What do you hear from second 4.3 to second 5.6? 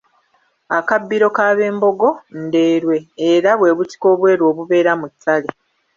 obumera mu ttale.